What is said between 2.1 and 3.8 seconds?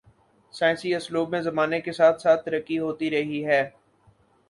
ساتھ ترقی ہوتی رہی ہے۔